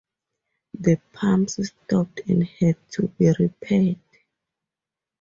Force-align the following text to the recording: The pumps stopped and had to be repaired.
The 0.79 0.99
pumps 1.13 1.59
stopped 1.67 2.21
and 2.27 2.43
had 2.43 2.75
to 2.93 3.09
be 3.09 3.31
repaired. 3.37 3.99